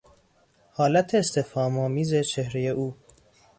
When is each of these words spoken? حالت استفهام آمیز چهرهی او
حالت 0.73 1.15
استفهام 1.15 1.79
آمیز 1.79 2.15
چهرهی 2.21 2.69
او 2.69 2.95